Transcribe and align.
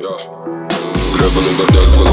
Yeah. 0.00 0.16
The 0.16 1.66
dark 1.74 2.09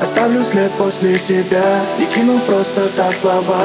оставлю 0.00 0.44
след 0.44 0.70
после 0.72 1.18
себя 1.18 1.62
Не 1.98 2.06
кину 2.06 2.40
просто 2.40 2.88
так 2.96 3.14
слова. 3.20 3.62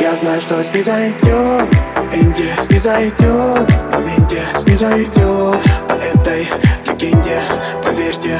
Я 0.00 0.14
знаю, 0.14 0.40
что 0.40 0.62
снизойдет 0.62 1.68
Инди 2.12 2.50
снизойдет 2.62 3.68
моменте 3.90 4.40
снизойдет 4.58 5.60
По 5.88 5.92
этой 5.92 6.48
легенде, 6.86 7.40
поверьте. 7.82 8.38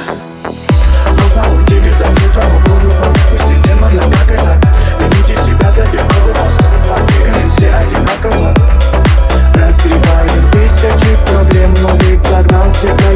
Нужно 1.07 1.43
уйти 1.55 1.75
без 1.75 2.01
ответа 2.01 2.47
в 2.47 2.73
углу 2.73 2.93
Пусть 3.31 3.63
демона, 3.63 4.13
как 4.13 4.31
это 4.31 4.57
Вините 5.01 5.35
себя 5.43 5.71
за 5.71 5.87
дерьмовый 5.89 6.33
остров 6.33 6.89
Подвигаем 6.89 7.51
все 7.51 7.71
одинаково. 7.75 8.55
Разгребаем 9.55 10.51
тысячи 10.53 11.17
проблем 11.27 11.75
Но 11.83 11.91
ведь 12.03 12.25
загнал 12.27 12.73
себя 12.75 13.08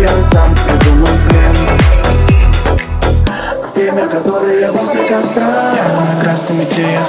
Которое 4.42 4.72
возле 4.72 5.08
костра. 5.08 5.72
Красками 6.20 6.64
тлея 6.64 7.06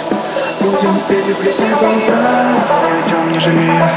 Будем 0.59 1.01
петь 1.07 1.29
и 1.29 1.33
плясать 1.33 1.79
до 1.79 1.89
утра. 1.89 2.45
Чем 3.09 3.31
не 3.31 3.39
жалея. 3.39 3.89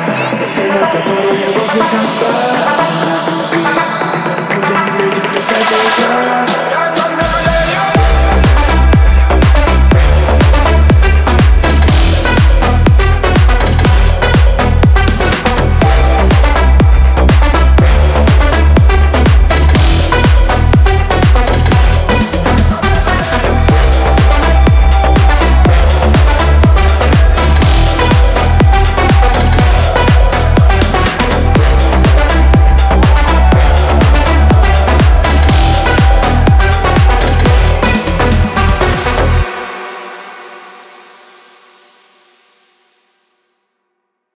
Время, 0.57 0.91
которое 0.91 1.47
возле 1.49 1.83
костра 1.83 2.86